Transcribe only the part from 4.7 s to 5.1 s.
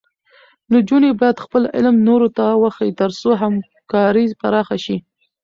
شي.